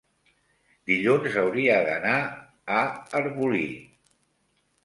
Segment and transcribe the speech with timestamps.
[0.91, 2.15] dilluns hauria d'anar
[2.79, 2.81] a
[3.21, 3.65] Arbolí.